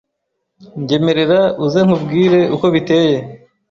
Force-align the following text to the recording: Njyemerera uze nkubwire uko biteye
Njyemerera 0.81 1.39
uze 1.65 1.79
nkubwire 1.85 2.41
uko 2.55 2.65
biteye 2.73 3.17